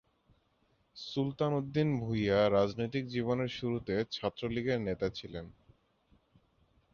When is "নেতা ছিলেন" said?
4.81-5.45